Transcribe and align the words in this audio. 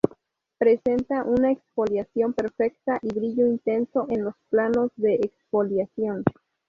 Presenta 0.57 1.23
una 1.23 1.51
exfoliación 1.51 2.33
perfecta, 2.33 2.97
y 3.03 3.13
brillo 3.13 3.45
intenso 3.45 4.07
en 4.09 4.23
los 4.23 4.33
planos 4.49 4.89
de 4.95 5.13
exfoliación. 5.21 6.23